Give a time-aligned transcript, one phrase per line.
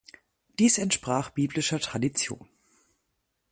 [0.57, 2.49] Dies entsprach biblischer Tradition.